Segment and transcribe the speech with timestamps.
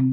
[0.00, 0.08] ¿Por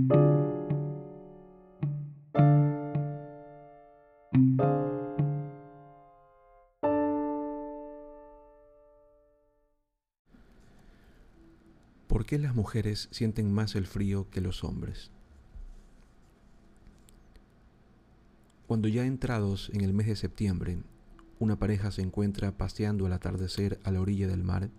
[12.25, 15.11] qué las mujeres sienten más el frío que los hombres?
[18.67, 20.79] Cuando ya entrados en el mes de septiembre,
[21.39, 24.69] una pareja se encuentra paseando al atardecer a la orilla del mar,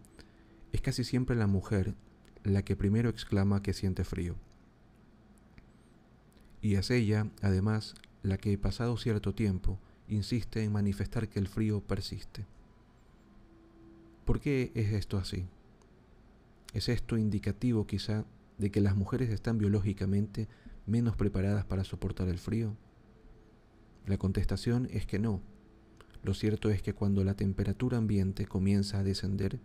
[0.72, 1.94] es casi siempre la mujer
[2.44, 4.36] la que primero exclama que siente frío.
[6.60, 9.78] Y es ella, además, la que, pasado cierto tiempo,
[10.08, 12.46] insiste en manifestar que el frío persiste.
[14.24, 15.46] ¿Por qué es esto así?
[16.74, 18.24] ¿Es esto indicativo quizá
[18.58, 20.48] de que las mujeres están biológicamente
[20.86, 22.76] menos preparadas para soportar el frío?
[24.06, 25.40] La contestación es que no.
[26.22, 29.60] Lo cierto es que cuando la temperatura ambiente comienza a descender,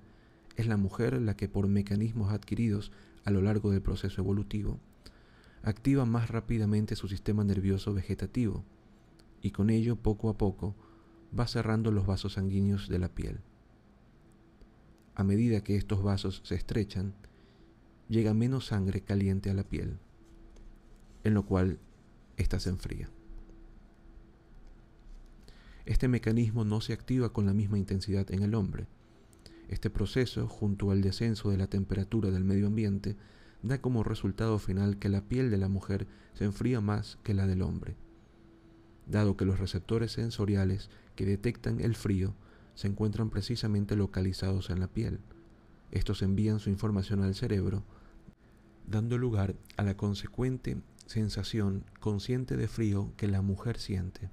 [0.55, 2.91] es la mujer la que por mecanismos adquiridos
[3.25, 4.79] a lo largo del proceso evolutivo,
[5.63, 8.63] activa más rápidamente su sistema nervioso vegetativo
[9.41, 10.75] y con ello poco a poco
[11.37, 13.39] va cerrando los vasos sanguíneos de la piel.
[15.15, 17.13] A medida que estos vasos se estrechan,
[18.09, 19.97] llega menos sangre caliente a la piel,
[21.23, 21.79] en lo cual
[22.37, 23.09] ésta se enfría.
[25.85, 28.87] Este mecanismo no se activa con la misma intensidad en el hombre.
[29.67, 33.17] Este proceso, junto al descenso de la temperatura del medio ambiente,
[33.63, 37.47] da como resultado final que la piel de la mujer se enfría más que la
[37.47, 37.95] del hombre,
[39.07, 42.35] dado que los receptores sensoriales que detectan el frío
[42.75, 45.19] se encuentran precisamente localizados en la piel.
[45.91, 47.83] Estos envían su información al cerebro,
[48.87, 54.29] dando lugar a la consecuente sensación consciente de frío que la mujer siente,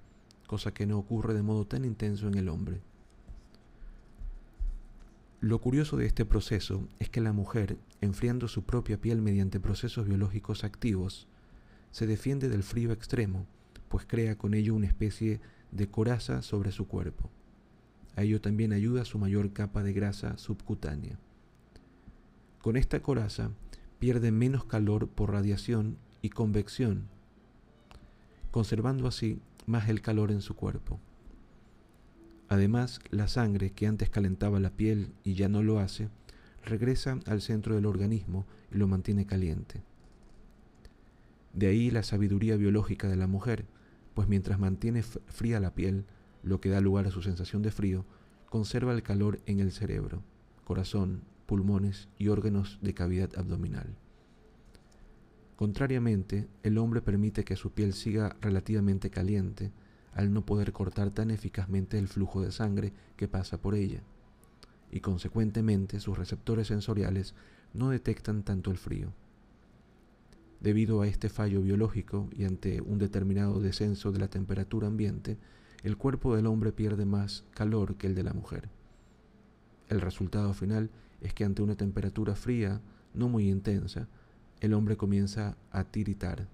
[0.47, 2.81] cosa que no ocurre de modo tan intenso en el hombre.
[5.43, 10.07] Lo curioso de este proceso es que la mujer, enfriando su propia piel mediante procesos
[10.07, 11.29] biológicos activos,
[11.93, 13.47] se defiende del frío extremo,
[13.89, 15.41] pues crea con ello una especie
[15.73, 17.31] de coraza sobre su cuerpo.
[18.17, 21.19] A ello también ayuda su mayor capa de grasa subcutánea.
[22.61, 23.51] Con esta coraza
[23.99, 27.09] pierde menos calor por radiación y convección,
[28.51, 31.01] conservando así más el calor en su cuerpo.
[32.51, 36.09] Además, la sangre que antes calentaba la piel y ya no lo hace,
[36.65, 39.85] regresa al centro del organismo y lo mantiene caliente.
[41.55, 43.67] De ahí la sabiduría biológica de la mujer,
[44.15, 46.07] pues mientras mantiene fría la piel,
[46.43, 48.05] lo que da lugar a su sensación de frío,
[48.49, 50.25] conserva el calor en el cerebro,
[50.65, 53.95] corazón, pulmones y órganos de cavidad abdominal.
[55.55, 59.71] Contrariamente, el hombre permite que su piel siga relativamente caliente
[60.15, 64.03] al no poder cortar tan eficazmente el flujo de sangre que pasa por ella,
[64.91, 67.35] y consecuentemente sus receptores sensoriales
[67.75, 69.13] no detectan tanto el frío.
[70.61, 75.39] Debido a este fallo biológico y ante un determinado descenso de la temperatura ambiente,
[75.83, 78.69] el cuerpo del hombre pierde más calor que el de la mujer.
[79.89, 80.91] El resultado final
[81.21, 82.81] es que ante una temperatura fría,
[83.15, 84.09] no muy intensa,
[84.61, 86.47] el hombre comienza a tiritar,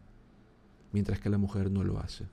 [0.92, 2.26] mientras que la mujer no lo hace.